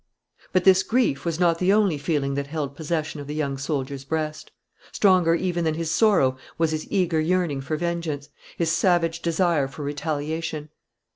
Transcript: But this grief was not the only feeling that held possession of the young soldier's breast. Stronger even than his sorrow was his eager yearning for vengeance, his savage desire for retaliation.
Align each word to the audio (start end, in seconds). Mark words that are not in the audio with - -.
But 0.51 0.63
this 0.63 0.81
grief 0.81 1.25
was 1.25 1.39
not 1.39 1.59
the 1.59 1.71
only 1.71 1.99
feeling 1.99 2.33
that 2.33 2.47
held 2.47 2.75
possession 2.75 3.19
of 3.19 3.27
the 3.27 3.35
young 3.35 3.59
soldier's 3.59 4.03
breast. 4.03 4.49
Stronger 4.91 5.35
even 5.35 5.63
than 5.63 5.75
his 5.75 5.91
sorrow 5.91 6.37
was 6.57 6.71
his 6.71 6.89
eager 6.91 7.19
yearning 7.19 7.61
for 7.61 7.77
vengeance, 7.77 8.29
his 8.57 8.71
savage 8.71 9.21
desire 9.21 9.67
for 9.67 9.83
retaliation. 9.83 10.69